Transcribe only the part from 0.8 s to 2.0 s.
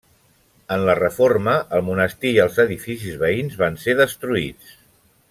la reforma, el